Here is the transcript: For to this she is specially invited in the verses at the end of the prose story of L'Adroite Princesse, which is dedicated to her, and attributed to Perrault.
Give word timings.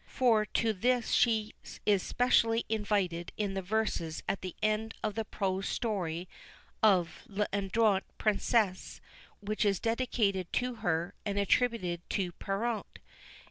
For 0.07 0.47
to 0.47 0.73
this 0.73 1.11
she 1.11 1.53
is 1.85 2.01
specially 2.01 2.65
invited 2.67 3.31
in 3.37 3.53
the 3.53 3.61
verses 3.61 4.23
at 4.27 4.41
the 4.41 4.55
end 4.63 4.95
of 5.03 5.13
the 5.13 5.23
prose 5.23 5.69
story 5.69 6.27
of 6.81 7.21
L'Adroite 7.27 8.05
Princesse, 8.17 8.99
which 9.41 9.63
is 9.63 9.79
dedicated 9.79 10.51
to 10.53 10.73
her, 10.77 11.13
and 11.23 11.37
attributed 11.37 12.01
to 12.09 12.31
Perrault. 12.31 12.97